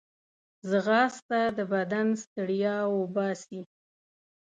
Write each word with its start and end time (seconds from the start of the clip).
ځغاسته 0.69 1.39
د 1.57 1.59
بدن 1.73 2.07
ستړیا 2.23 2.75
وباسي 2.97 3.61